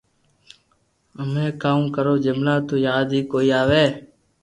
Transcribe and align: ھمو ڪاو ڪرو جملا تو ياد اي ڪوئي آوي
ھمو 1.19 1.45
ڪاو 1.61 1.81
ڪرو 1.95 2.13
جملا 2.25 2.55
تو 2.67 2.75
ياد 2.87 3.09
اي 3.15 3.21
ڪوئي 3.31 3.49
آوي 3.61 3.85